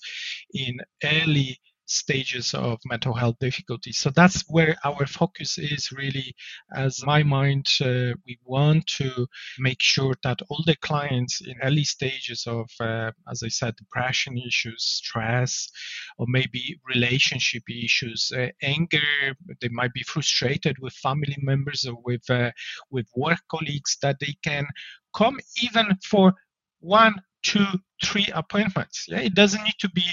[0.54, 1.58] in early
[1.92, 3.98] stages of mental health difficulties.
[3.98, 6.34] So that's where our focus is really,
[6.76, 9.28] as my mind, uh, we want to
[9.60, 14.38] make sure that all the clients in early stages of, uh, as I said, depression
[14.38, 15.70] issues, stress,
[16.18, 19.00] or maybe relationship issues, uh, anger,
[19.60, 22.52] they might be frustrated with family members or with uh,
[22.90, 24.66] with work colleagues, that they can
[25.16, 26.34] come even for
[26.80, 27.66] one, two,
[28.04, 29.06] three appointments.
[29.08, 30.06] Yeah, it doesn't need to be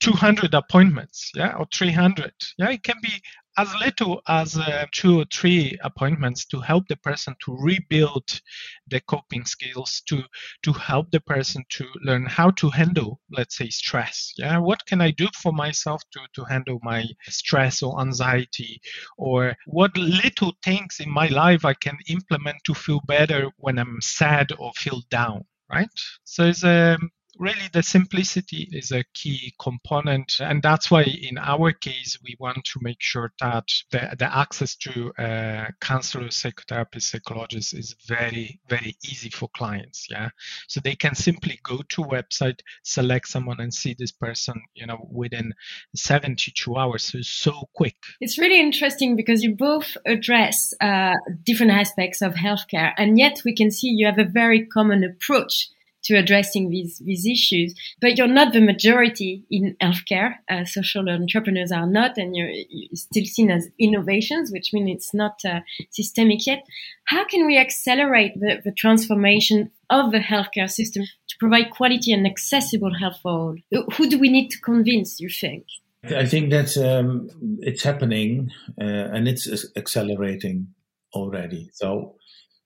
[0.00, 2.32] 200 appointments, yeah, or 300.
[2.58, 3.22] Yeah, it can be
[3.56, 8.40] as little as uh, two or three appointments to help the person to rebuild
[8.88, 10.22] the coping skills, to
[10.62, 14.32] to help the person to learn how to handle, let's say, stress.
[14.38, 18.80] Yeah, what can I do for myself to to handle my stress or anxiety,
[19.18, 24.00] or what little things in my life I can implement to feel better when I'm
[24.00, 25.44] sad or feel down.
[25.70, 25.88] Right.
[26.24, 31.38] So it's a um, really the simplicity is a key component and that's why in
[31.38, 37.10] our case we want to make sure that the, the access to uh, counselors psychotherapists
[37.10, 40.28] psychologists is very very easy for clients yeah?
[40.68, 45.08] So they can simply go to website select someone and see this person you know
[45.10, 45.52] within
[45.94, 47.04] 72 hours.
[47.04, 47.96] So so quick.
[48.20, 53.54] It's really interesting because you both address uh, different aspects of healthcare and yet we
[53.54, 55.68] can see you have a very common approach
[56.04, 57.74] to addressing these these issues.
[58.00, 60.36] But you're not the majority in healthcare.
[60.50, 65.14] Uh, social entrepreneurs are not, and you're, you're, still seen as innovations, which means it's
[65.14, 65.60] not uh,
[65.90, 66.64] systemic yet.
[67.04, 72.26] How can we accelerate the, the transformation of the healthcare system to provide quality and
[72.26, 73.56] accessible health for all?
[73.96, 75.20] Who do we need to convince?
[75.20, 75.64] You think?
[76.04, 77.28] I think that um,
[77.60, 80.68] it's happening uh, and it's accelerating
[81.12, 81.70] already.
[81.74, 82.16] So,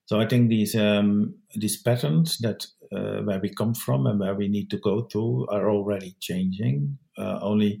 [0.05, 4.35] so I think these um, these patterns that uh, where we come from and where
[4.35, 6.97] we need to go to are already changing.
[7.17, 7.79] Uh, only,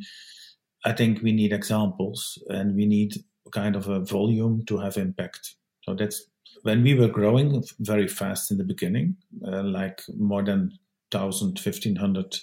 [0.85, 3.15] I think we need examples and we need
[3.51, 5.55] kind of a volume to have impact.
[5.83, 6.25] So that's
[6.63, 10.71] when we were growing very fast in the beginning, uh, like more than
[11.11, 12.37] 1,000, 1,500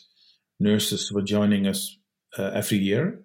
[0.61, 1.96] nurses were joining us
[2.38, 3.22] uh, every year.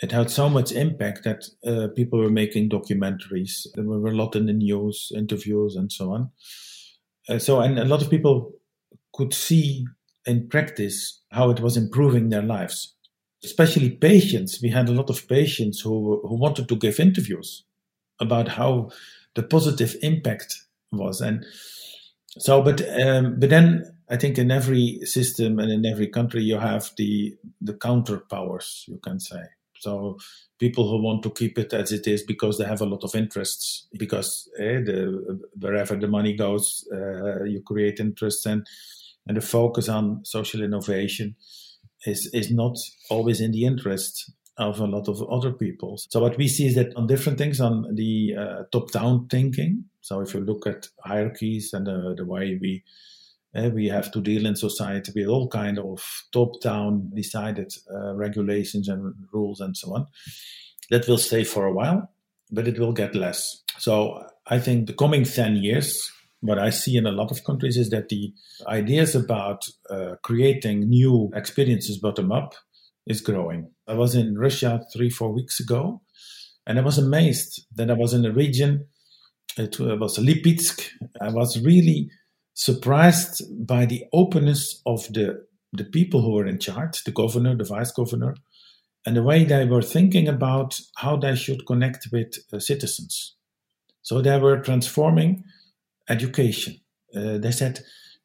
[0.00, 3.66] It had so much impact that uh, people were making documentaries.
[3.74, 6.30] There were a lot in the news, interviews, and so on.
[7.28, 8.52] Uh, so, and a lot of people
[9.12, 9.86] could see
[10.26, 12.94] in practice how it was improving their lives.
[13.44, 14.60] Especially patients.
[14.62, 17.64] We had a lot of patients who, who wanted to give interviews
[18.20, 18.90] about how
[19.34, 20.54] the positive impact
[20.92, 21.20] was.
[21.20, 21.44] And
[22.38, 26.58] so, but, um, but then I think in every system and in every country, you
[26.58, 29.42] have the, the counter powers, you can say.
[29.82, 30.18] So
[30.58, 33.14] people who want to keep it as it is because they have a lot of
[33.14, 38.66] interests, because eh, the, wherever the money goes, uh, you create interests and
[39.26, 41.36] and the focus on social innovation
[42.06, 42.76] is is not
[43.10, 45.98] always in the interest of a lot of other people.
[46.10, 49.84] So what we see is that on different things, on the uh, top-down thinking.
[50.02, 52.84] So if you look at hierarchies and uh, the way we
[53.54, 59.14] we have to deal in society with all kind of top-down decided uh, regulations and
[59.32, 60.06] rules and so on,
[60.90, 62.10] that will stay for a while,
[62.50, 63.62] but it will get less.
[63.78, 66.10] So I think the coming ten years
[66.42, 68.32] what I see in a lot of countries is that the
[68.66, 72.54] ideas about uh, creating new experiences bottom up
[73.06, 73.70] is growing.
[73.86, 76.02] I was in Russia three, four weeks ago,
[76.66, 78.86] and I was amazed that I was in a region,
[79.56, 80.88] it was Lipetsk.
[81.20, 82.10] I was really
[82.54, 87.64] surprised by the openness of the, the people who were in charge, the governor, the
[87.64, 88.34] vice governor,
[89.06, 93.36] and the way they were thinking about how they should connect with uh, citizens.
[94.02, 95.44] So they were transforming
[96.08, 96.80] education.
[97.16, 97.80] uh, they said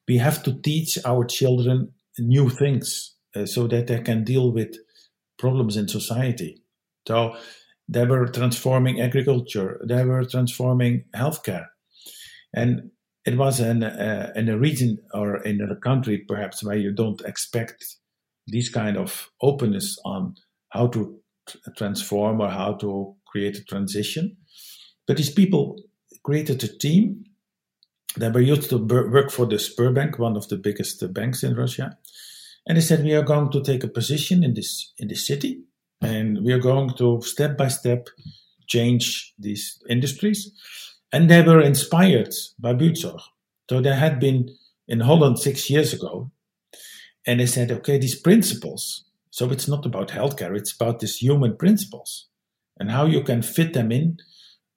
[0.07, 4.75] we have to teach our children new things uh, so that they can deal with
[5.37, 6.61] problems in society.
[7.07, 7.35] So
[7.87, 11.67] they were transforming agriculture, they were transforming healthcare.
[12.53, 12.91] And
[13.27, 17.21] it was in, uh, in a region or in a country perhaps where you don't
[17.21, 17.85] expect
[18.47, 20.33] this kind of openness on
[20.69, 21.19] how to
[21.75, 24.37] transform or how to create a transition.
[25.05, 25.75] But these people
[26.23, 27.25] created a team
[28.15, 31.97] that were used to work for the Sberbank, one of the biggest banks in Russia.
[32.65, 35.63] And they said, we are going to take a position in this, in this city
[36.01, 38.07] and we are going to step by step
[38.67, 40.51] change these industries.
[41.11, 43.21] And they were inspired by Buurtzorg.
[43.69, 44.49] So they had been
[44.87, 46.31] in Holland six years ago,
[47.25, 49.05] and they said, okay, these principles.
[49.29, 52.27] So it's not about healthcare; it's about these human principles
[52.79, 54.17] and how you can fit them in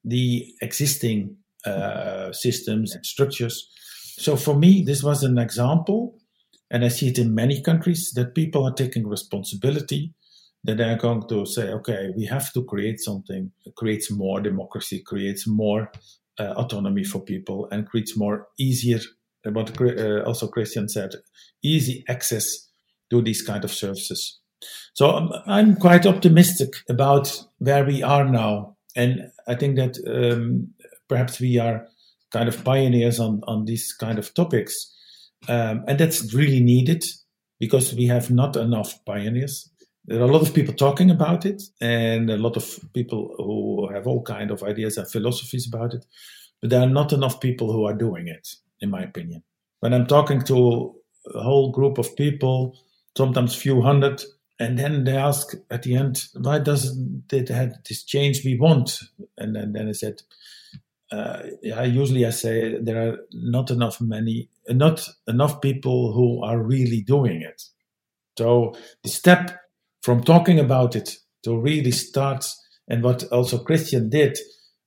[0.04, 3.68] the existing uh, systems and structures.
[4.18, 6.18] So for me, this was an example,
[6.70, 10.14] and I see it in many countries that people are taking responsibility
[10.64, 15.46] that they're going to say, okay, we have to create something creates more democracy, creates
[15.46, 15.90] more
[16.40, 19.00] uh, autonomy for people, and creates more easier,
[19.44, 21.10] what uh, also Christian said,
[21.62, 22.68] easy access
[23.10, 24.40] to these kind of services.
[24.94, 29.98] So I'm, um, I'm quite optimistic about where we are now, and I think that
[30.06, 30.68] um,
[31.08, 31.86] perhaps we are
[32.32, 34.94] kind of pioneers on on these kind of topics,
[35.48, 37.04] um, and that's really needed
[37.58, 39.69] because we have not enough pioneers
[40.06, 43.88] there are a lot of people talking about it and a lot of people who
[43.92, 46.06] have all kind of ideas and philosophies about it
[46.60, 48.48] but there are not enough people who are doing it
[48.80, 49.42] in my opinion
[49.80, 50.94] when i'm talking to
[51.34, 52.76] a whole group of people
[53.16, 54.22] sometimes few hundred
[54.58, 59.00] and then they ask at the end why doesn't it have this change we want
[59.38, 60.22] and then, then i said
[61.12, 67.00] uh, usually I say there are not enough many, not enough people who are really
[67.00, 67.62] doing it.
[68.38, 69.58] So the step
[70.02, 72.46] from talking about it to really start
[72.88, 74.38] and what also Christian did,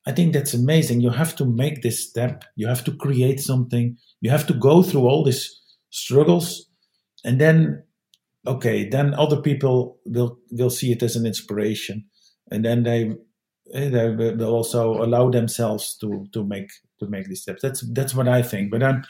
[0.05, 1.01] I think that's amazing.
[1.01, 2.43] You have to make this step.
[2.55, 3.97] You have to create something.
[4.21, 6.69] You have to go through all these struggles,
[7.23, 7.83] and then,
[8.45, 12.05] okay, then other people will will see it as an inspiration,
[12.51, 13.15] and then they
[13.73, 17.61] eh, they will also allow themselves to to make to make these steps.
[17.61, 18.71] That's that's what I think.
[18.71, 19.05] But I'm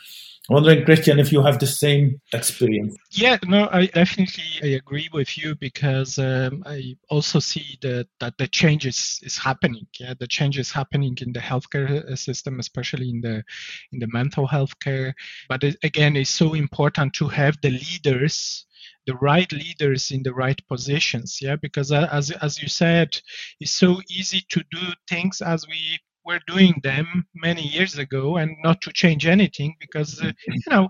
[0.50, 2.96] wondering christian if you have the same experience.
[3.12, 8.38] Yeah no i definitely i agree with you because um, i also see that that
[8.38, 9.88] the changes is is happening.
[10.00, 13.44] Yeah the change is happening in the healthcare uh, system especially in the
[13.92, 15.14] in the mental health care.
[15.48, 18.66] But it, again it's so important to have the leaders
[19.06, 21.40] the right leaders in the right positions.
[21.42, 23.10] Yeah because uh, as as you said
[23.60, 28.56] it's so easy to do things as we were doing them many years ago and
[28.64, 30.90] not to change anything because uh, you know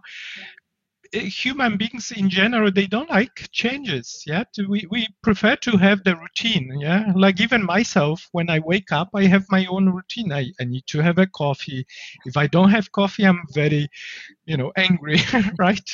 [1.15, 4.43] uh, human beings in general they don't like changes yeah?
[4.67, 7.11] We, we prefer to have the routine yeah?
[7.15, 10.31] Like even myself when i wake up i have my own routine.
[10.31, 11.85] I, I need to have a coffee.
[12.25, 13.89] If i don't have coffee i'm very
[14.45, 15.19] you know angry
[15.59, 15.89] right?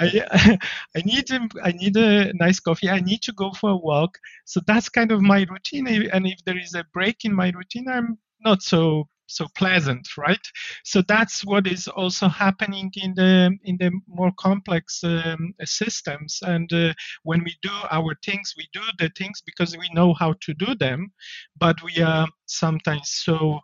[0.00, 0.58] I,
[0.96, 1.30] I need
[1.62, 2.88] i need a nice coffee.
[2.88, 4.18] I need to go for a walk.
[4.44, 5.86] So that's kind of my routine.
[6.12, 10.46] And if there is a break in my routine i'm not so so pleasant right?
[10.84, 16.38] So that's what is also happening in the in the more complex um, systems.
[16.42, 20.34] And uh, when we do our things we do the things because we know how
[20.42, 21.12] to do them
[21.58, 23.60] but we are sometimes so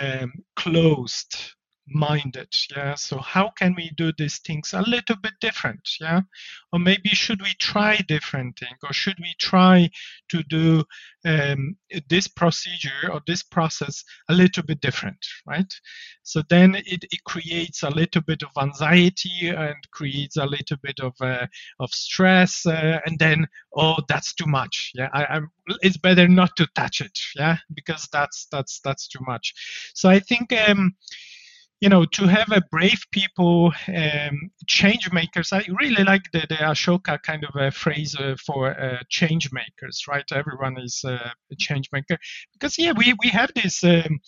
[0.00, 1.55] um, closed
[1.88, 2.94] minded yeah?
[2.94, 6.20] So how can we do these things a little bit different yeah?
[6.72, 9.90] Or maybe should we try different thing or should we try
[10.30, 10.84] to do
[11.24, 11.76] um,
[12.08, 15.72] this procedure or this process a little bit different right?
[16.22, 20.98] So then it, it creates a little bit of anxiety and creates a little bit
[21.00, 21.46] of uh,
[21.78, 23.46] of stress uh, and then
[23.76, 25.08] oh that's too much yeah?
[25.12, 25.50] I, I'm,
[25.82, 27.58] it's better not to touch it yeah?
[27.74, 29.54] Because that's that's that's too much.
[29.94, 30.94] So i think um,
[31.80, 35.52] you know, to have a brave people, um, change makers.
[35.52, 40.04] I really like the, the Ashoka kind of a phrase uh, for uh, change makers,
[40.08, 40.24] right?
[40.32, 42.16] Everyone is uh, a change maker
[42.54, 44.20] because yeah, we we have this um,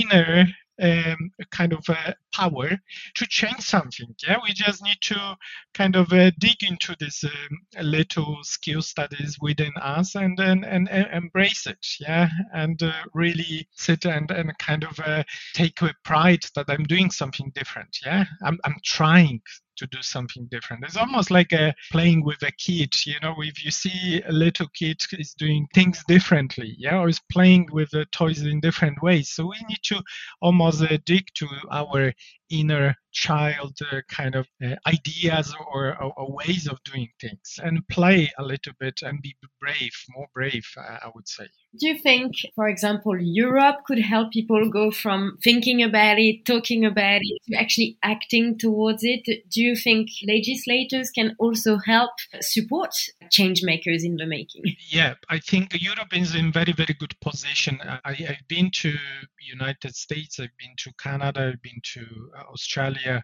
[0.00, 0.46] inner
[0.80, 2.70] um, kind of uh, power
[3.14, 4.14] to change something.
[4.26, 5.36] Yeah, we just need to
[5.74, 10.64] kind of uh, dig into this um, little skills that is within us and then
[10.64, 11.84] and, and, embrace it.
[12.00, 16.84] Yeah, and uh, really sit and, and kind of uh, take a pride that I'm
[16.84, 17.98] doing something different.
[18.04, 19.40] Yeah, I'm I'm trying
[19.78, 20.84] to do something different.
[20.84, 22.94] It's almost like a playing with a kid.
[23.06, 27.20] You know, if you see a little kid is doing things differently, yeah, or is
[27.32, 29.30] playing with the toys in different ways.
[29.30, 30.02] So we need to
[30.40, 32.12] almost dig to our
[32.50, 37.86] inner child uh, kind of uh, ideas or, or, or, ways of doing things and
[37.88, 41.46] play a little bit and be brave, more brave, uh, I would say.
[41.78, 46.84] Do you think, for example, Europe could help people go from thinking about it, talking
[46.84, 49.24] about it, to actually acting towards it?
[49.50, 52.94] Do you think legislators can also help support
[53.30, 54.62] change makers in the making?
[54.90, 57.80] Yeah, I think Europe is in very, very good position.
[58.04, 58.94] I, have been to
[59.40, 63.22] United States, I've been to Canada, I've been to Australia,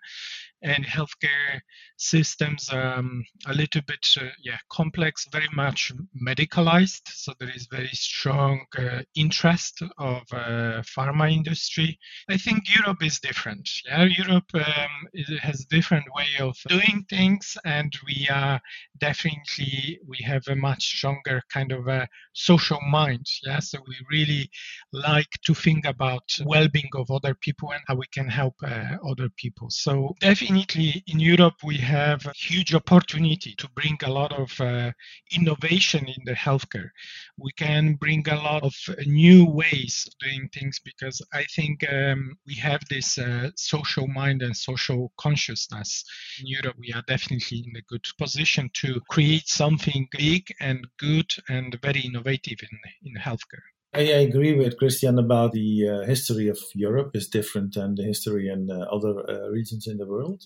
[0.65, 1.61] and healthcare
[1.97, 5.93] systems um, a little bit uh, yeah complex very much
[6.27, 7.03] medicalized.
[7.07, 11.99] So there is very strong uh, interest of uh, pharma industry.
[12.29, 14.05] I think europe is different yeah.
[14.05, 18.61] Europe um, has different way of doing things and we are
[18.99, 23.61] definitely we have a much stronger kind of a social mind yeah.
[23.61, 24.51] So we really
[24.93, 29.29] like to think about well-being of other people and how we can help uh, other
[29.37, 29.69] people.
[29.71, 34.61] So definitely definitely in Europe we have a huge opportunity to bring a lot of
[34.61, 34.93] uh,
[35.33, 36.91] innovation in the healthcare.
[37.37, 38.73] We can bring a lot of
[39.05, 44.43] new ways of doing things because I think um, we have this uh, social mind
[44.43, 46.05] and social consciousness
[46.41, 46.77] in Europe.
[46.79, 52.03] We are definitely in a good position to create something big and good and very
[52.03, 53.67] innovative in in healthcare.
[53.95, 58.49] I, agree with Christian about the uh, history of Europe is different than the history
[58.49, 60.43] in uh, other uh, regions in the world.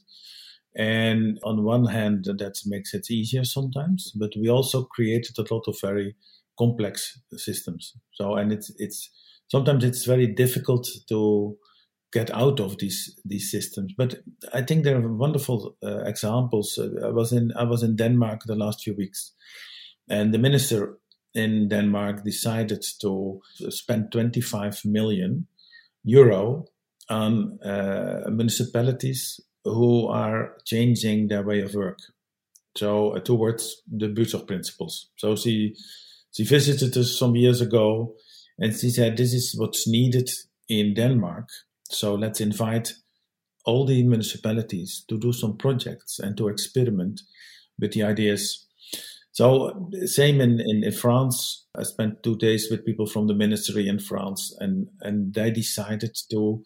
[0.77, 5.65] And on one hand, that makes it easier sometimes, but we also created a lot
[5.67, 6.15] of very
[6.59, 7.95] complex systems.
[8.13, 9.11] So, and it's it's
[9.49, 11.57] sometimes it's very difficult to
[12.13, 13.95] get out of these these systems.
[13.97, 14.21] But
[14.53, 16.79] I think there are wonderful uh, examples.
[16.79, 19.33] I was in I was in Denmark the last few weeks,
[20.09, 20.99] and the minister
[21.39, 25.47] in Denmark decided to spend 25 million
[26.05, 26.65] euro
[27.09, 31.99] on uh, municipalities who are changing their way of work.
[32.77, 35.11] So uh, towards the Buurtzorg principles.
[35.17, 35.75] So she
[36.33, 38.15] she visited us some years ago,
[38.59, 40.31] and she said this is what's needed
[40.69, 41.49] in Denmark.
[41.91, 42.93] So let's invite
[43.65, 47.23] all the municipalities to do some projects and to experiment
[47.79, 48.68] with the ideas
[49.39, 51.65] so same in, in, in, France.
[51.77, 56.19] I spent two days with people from the ministry in France, and and they decided
[56.33, 56.65] to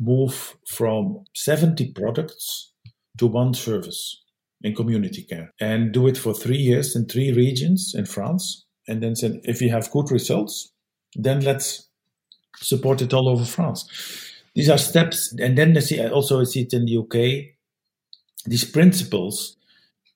[0.00, 2.72] move from 70 products
[3.18, 4.20] to one service
[4.62, 8.66] in community care and do it for three years in three regions in France.
[8.88, 10.72] And then said, if you have good results,
[11.14, 11.88] then let's
[12.56, 13.88] support it all over France.
[14.56, 17.54] These are steps, and then I see, also I see it in the UK.
[18.44, 19.56] These principles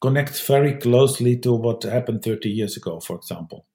[0.01, 3.67] connect very closely to what happened 30 years ago, for example.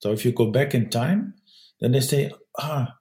[0.00, 1.34] So if you go back in time,
[1.80, 2.94] then they say, ah,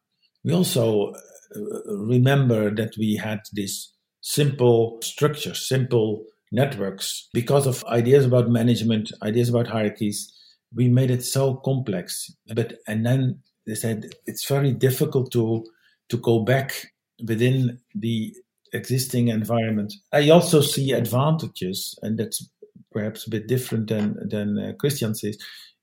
[0.43, 1.13] we also
[1.55, 7.27] uh, remember that we had this simple structure, simple networks.
[7.33, 10.31] Because of ideas about management, ideas about hierarchies,
[10.73, 12.31] we made it so complex.
[12.53, 15.65] But and then they said it's very difficult to
[16.09, 16.87] to go back
[17.27, 18.33] within the
[18.73, 19.93] existing environment.
[20.11, 22.47] I also see advantages, and that's
[22.93, 25.37] perhaps a bit different than than uh, Christian says,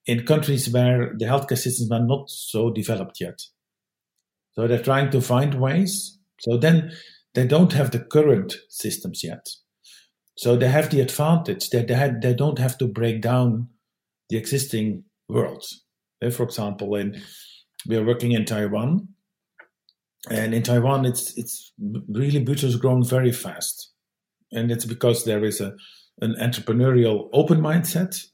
[0.07, 3.43] in countries where the healthcare systems are not so developed yet.
[4.53, 6.19] So they're trying to find ways.
[6.41, 6.93] So then
[7.35, 9.49] they don't have the current systems yet.
[10.37, 13.69] So they have the advantage that they, had, they don't have to break down
[14.31, 15.65] the existing world.
[16.33, 17.21] For example, in,
[17.87, 19.09] we are working in Taiwan,
[20.29, 21.73] and in Taiwan, it's it's
[22.09, 23.91] really Buurtzorg growing very fast,
[24.53, 25.75] and it's because there is a
[26.21, 28.27] an entrepreneurial open mindset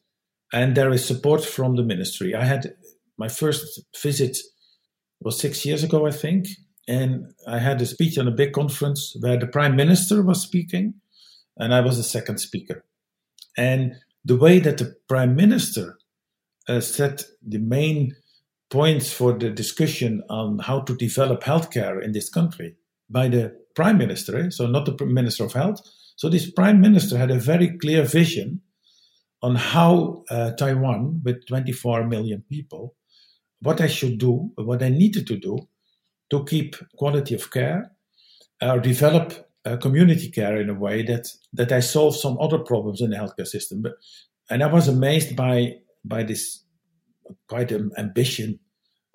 [0.52, 2.34] and there is support from the ministry.
[2.34, 2.74] I had
[3.18, 4.38] my first visit
[5.20, 6.46] was six years ago, I think,
[6.86, 10.94] and I had a speech on a big conference where the prime minister was speaking,
[11.56, 12.84] and I was the second speaker.
[13.56, 15.98] And the way that the prime minister
[16.68, 18.14] uh, set the main
[18.70, 22.76] points for the discussion on how to develop healthcare in this country
[23.08, 24.50] by the prime minister, eh?
[24.50, 25.80] so not the minister of health,
[26.16, 28.62] so this prime minister had a very clear vision
[29.42, 32.96] on how uh, Taiwan, with 24 million people,
[33.60, 35.68] what I should do, what I needed to do
[36.30, 37.92] to keep quality of care,
[38.60, 43.00] uh, develop uh, community care in a way that that I solve some other problems
[43.00, 43.82] in the healthcare system.
[43.82, 43.92] But,
[44.48, 46.64] and I was amazed by by this
[47.48, 48.60] quite ambition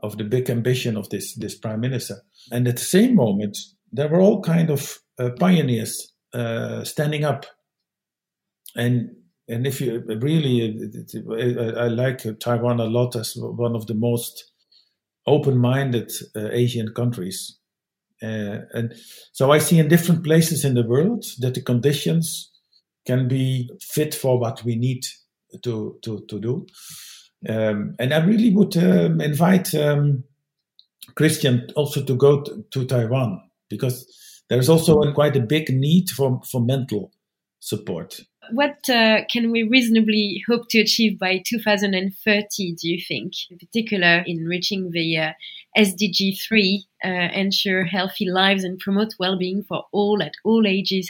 [0.04, 2.22] of the big ambition of this this prime minister.
[2.52, 3.58] And at the same moment,
[3.92, 7.46] there were all kind of uh, pioneers uh, standing up.
[8.76, 9.12] And
[9.48, 10.80] and if you really,
[11.78, 14.50] I, like Taiwan a lot as one of the most
[15.28, 17.58] open-minded uh, Asian countries.
[18.24, 18.94] Uh, and
[19.34, 22.50] so I see in different places in the world that the conditions
[23.06, 25.04] can be fit for what we need
[25.64, 26.66] to to to do.
[27.50, 30.24] Um, and I really would um, invite um,
[31.16, 34.06] Christian also to go to, to Taiwan because
[34.50, 37.12] there's also a, quite a big need for, for mental
[37.60, 38.20] support.
[38.52, 44.24] What uh, can we reasonably hope to achieve by 2030, do you think, in particular
[44.26, 45.32] in reaching the uh,
[45.78, 51.10] SDG 3, uh, ensure healthy lives and promote well being for all at all ages?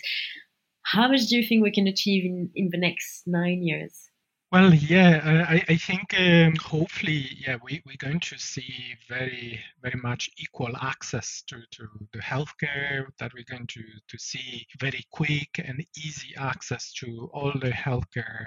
[0.84, 4.11] How much do you think we can achieve in, in the next nine years?
[4.52, 9.98] Well, yeah, I, I think um, hopefully, yeah, we, we're going to see very, very
[10.02, 15.50] much equal access to, to the healthcare, that we're going to, to see very quick
[15.64, 18.46] and easy access to all the healthcare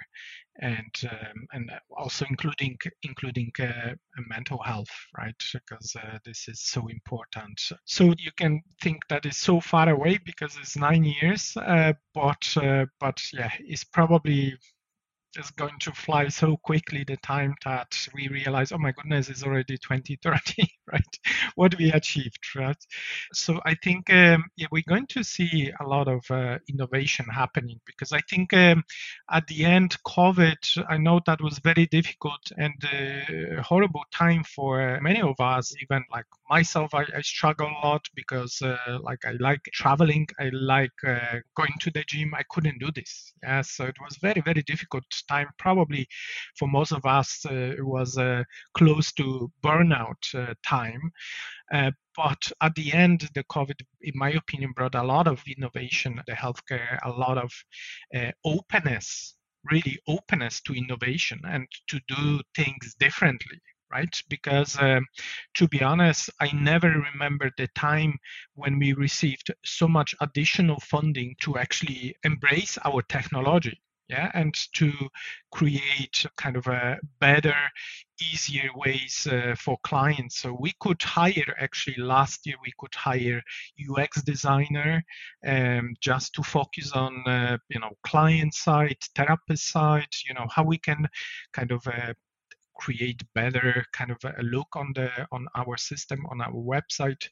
[0.60, 3.94] and um, and also including including uh,
[4.28, 5.34] mental health right?
[5.52, 7.60] Because uh, this is so important.
[7.86, 12.56] So you can think that is so far away because it's nine years uh, but
[12.62, 14.54] uh, but yeah it's probably
[15.36, 19.42] is going to fly so quickly the time that we realize oh my goodness it's
[19.42, 21.18] already 2030 right?
[21.54, 22.76] What we achieved right?
[23.32, 27.80] So i think um, yeah we're going to see a lot of uh, innovation happening
[27.86, 28.82] because i think um,
[29.30, 30.58] at the end covid
[30.88, 35.72] i know that was very difficult and a uh, horrible time for many of us.
[35.82, 40.26] Even like myself i, I struggle a lot because uh, like i like traveling.
[40.38, 42.34] I like uh, going to the gym.
[42.34, 43.32] I couldn't do this.
[43.42, 45.48] Yeah so it was very very difficult time.
[45.58, 46.06] Probably
[46.58, 48.42] for most of us uh, it was uh,
[48.76, 51.12] close to burnout uh, time
[51.72, 56.20] uh, but at the end, the COVID, in my opinion, brought a lot of innovation,
[56.26, 57.50] the healthcare, a lot of
[58.14, 63.60] uh, openness, really openness to innovation and to do things differently
[63.92, 64.20] right?
[64.28, 65.06] Because um,
[65.54, 68.18] to be honest, I never remember the time
[68.54, 73.80] when we received so much additional funding to actually embrace our technology.
[74.14, 74.92] Yeah, and to
[75.50, 77.56] create kind of a better,
[78.32, 80.38] easier ways uh, for clients.
[80.38, 83.42] So we could hire actually last year we could hire
[83.90, 85.02] UX designer
[85.44, 90.12] um, just to focus on uh, you know client side, therapist side.
[90.28, 91.08] You know how we can
[91.52, 92.14] kind of uh,
[92.74, 97.28] create better kind of a look on the on our system on our website.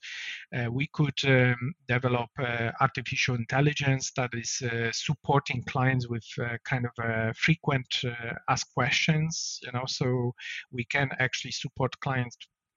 [0.56, 6.56] Uh, we could um, develop uh, artificial intelligence that is uh, supporting clients with uh,
[6.64, 10.32] kind of uh, frequent uh, ask questions you know so
[10.70, 12.36] we can actually support clients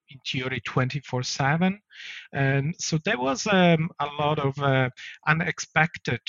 [0.09, 1.79] in theory 24 7
[2.33, 4.55] and so there was um, a lot of
[5.27, 6.21] unexpected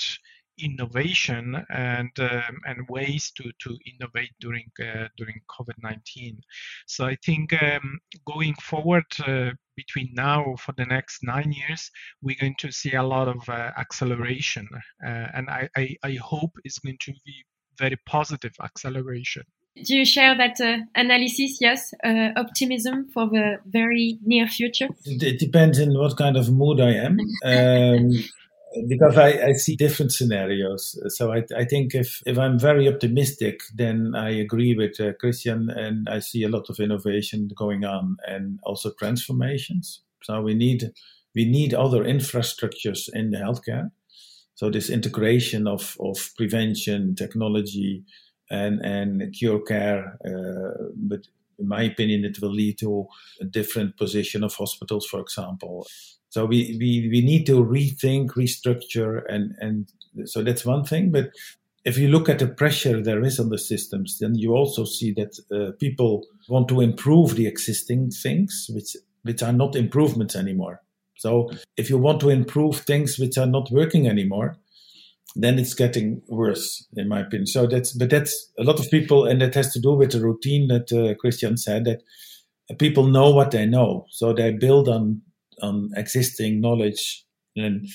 [0.59, 6.39] innovation and um, and ways to to innovate during uh, during COVID-19.
[6.87, 11.91] So I think um, going forward uh, between now for the next nine years,
[12.21, 14.67] we're going to see a lot of uh, acceleration,
[15.05, 17.45] uh, and I, I, I hope it's going to be
[17.77, 19.43] very positive acceleration.
[19.83, 21.59] Do you share that uh, analysis?
[21.61, 24.87] Yes, uh, optimism for the very near future.
[25.05, 27.19] It depends on what kind of mood I am.
[27.45, 28.11] Um,
[28.87, 30.99] because I, I, see different scenarios.
[31.09, 35.69] So I, I, think if, if I'm very optimistic, then I agree with uh, Christian,
[35.69, 40.01] and I see a lot of innovation going on and also transformations.
[40.23, 40.91] So we need
[41.35, 43.91] we need other infrastructures in the healthcare.
[44.55, 48.03] So this integration of, of prevention, technology,
[48.49, 51.27] and and cure care, uh, but
[51.59, 53.07] in my opinion, it will lead to
[53.41, 55.87] a different position of hospitals, for example.
[56.29, 59.87] So we, we, we need to rethink, restructure, and, and
[60.25, 61.11] so that's one thing.
[61.11, 61.31] But
[61.85, 65.13] if you look at the pressure there is on the systems, then you also see
[65.13, 70.81] that uh, people want to improve the existing things, which which are not improvements anymore.
[71.15, 74.57] So if you want to improve things which are not working anymore,
[75.35, 77.47] then it's getting worse, in my opinion.
[77.47, 80.19] So that's but that's a lot of people, and that has to do with the
[80.19, 82.03] routine that uh, Christian said that
[82.79, 85.21] people know what they know, so they build on
[85.61, 87.23] on existing knowledge.
[87.55, 87.87] And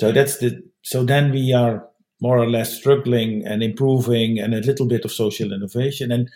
[0.00, 1.86] so that's the so then we are
[2.20, 6.12] more or less struggling and improving and a little bit of social innovation.
[6.12, 6.28] And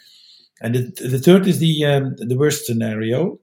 [0.60, 3.38] and the, the third is the um, the worst scenario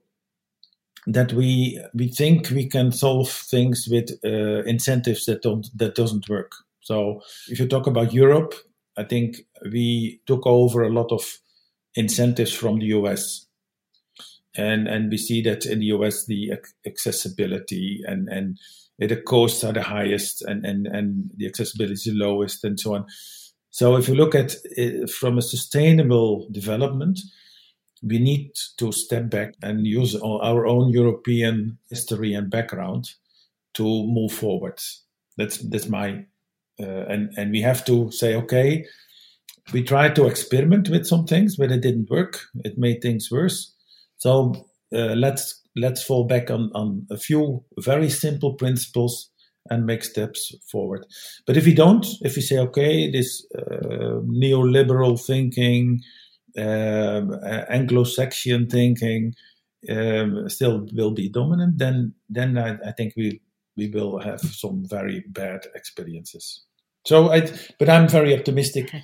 [1.06, 6.28] that we we think we can solve things with uh, incentives that don't that doesn't
[6.28, 6.52] work.
[6.80, 8.54] So if you talk about Europe
[8.96, 9.38] I think
[9.70, 11.38] we took over a lot of
[11.94, 13.46] incentives from the US
[14.56, 16.52] and and we see that in the US the
[16.86, 18.58] accessibility and and
[18.98, 22.94] the costs are the highest and and and the accessibility is the lowest and so
[22.94, 23.06] on.
[23.70, 27.20] So if you look at it from a sustainable development,
[28.02, 33.12] we need to step back and use our own European history and background
[33.74, 34.78] to move forward.
[35.38, 36.24] That's that's my
[36.78, 38.84] uh, and and we have to say okay.
[39.72, 42.40] We tried to experiment with some things, but it didn't work.
[42.64, 43.72] It made things worse.
[44.22, 44.54] So
[44.94, 49.30] uh, let's let's fall back on on a few very simple principles
[49.68, 51.04] and make steps forward.
[51.44, 56.02] But if we don't, if we say okay, this uh, neoliberal thinking,
[56.56, 57.34] um,
[57.68, 59.34] Anglo-Saxon thinking
[59.90, 63.40] um, still will be dominant, then then I, I think we
[63.76, 66.62] we will have some very bad experiences.
[67.06, 67.40] So, I,
[67.80, 68.94] but I'm very optimistic.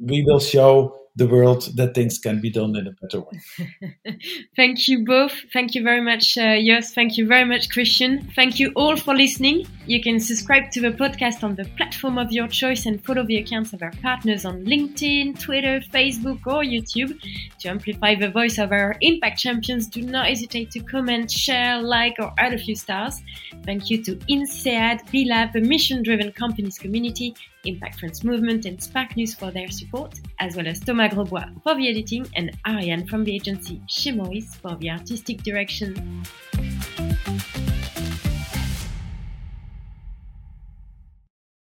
[0.00, 4.18] We will show the world that things can be done in a better way.
[4.56, 5.32] Thank you both.
[5.52, 6.56] Thank you very much, uh.
[6.82, 8.28] Thank you very much, Christian.
[8.34, 9.66] Thank you all for listening.
[9.86, 13.36] You can subscribe to the podcast on the platform of your choice and follow the
[13.36, 17.16] accounts of our partners on LinkedIn, Twitter, Facebook, or YouTube.
[17.60, 22.16] To amplify the voice of our impact champions, do not hesitate to comment, share, like,
[22.18, 23.22] or add a few stars.
[23.64, 28.82] Thank you to INSEAD, B Lab, the mission driven companies community, Impact France Movement, and
[28.82, 33.06] Spark News for their support, as well as Thomas Grosbois for the editing and Ariane
[33.06, 36.24] from the agency Chez Maurice for the artistic direction.